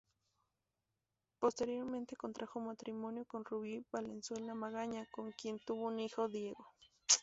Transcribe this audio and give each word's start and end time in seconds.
Posteriormente, 1.37 2.15
contrajo 2.15 2.59
matrimonio 2.59 3.23
con 3.25 3.45
Rubi 3.45 3.85
Valenzuela 3.93 4.55
Magaña, 4.55 5.05
con 5.11 5.31
quien 5.33 5.59
tuvo 5.59 5.89
un 5.89 5.99
hijo, 5.99 6.27
Diego. 6.27 6.65